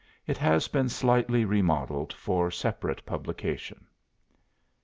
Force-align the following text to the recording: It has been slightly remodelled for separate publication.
It 0.25 0.37
has 0.37 0.67
been 0.67 0.89
slightly 0.89 1.45
remodelled 1.45 2.11
for 2.11 2.49
separate 2.49 3.05
publication. 3.05 3.85